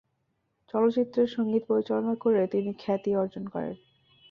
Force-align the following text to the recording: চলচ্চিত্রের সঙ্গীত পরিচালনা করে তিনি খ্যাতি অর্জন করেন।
চলচ্চিত্রের 0.73 1.27
সঙ্গীত 1.27 1.63
পরিচালনা 1.67 2.13
করে 2.15 2.41
তিনি 2.47 2.71
খ্যাতি 2.79 3.11
অর্জন 3.15 3.43
করেন। 3.47 3.75